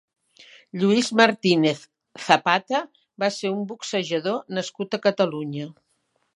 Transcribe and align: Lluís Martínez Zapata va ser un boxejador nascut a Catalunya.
Lluís 0.83 1.09
Martínez 1.21 1.83
Zapata 2.29 2.81
va 3.25 3.31
ser 3.37 3.53
un 3.59 3.63
boxejador 3.75 4.43
nascut 4.59 4.99
a 5.01 5.05
Catalunya. 5.09 5.73